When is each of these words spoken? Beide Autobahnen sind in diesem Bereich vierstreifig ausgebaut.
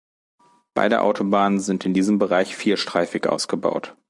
Beide 0.73 1.01
Autobahnen 1.01 1.59
sind 1.59 1.85
in 1.85 1.93
diesem 1.93 2.17
Bereich 2.17 2.55
vierstreifig 2.55 3.27
ausgebaut. 3.29 3.95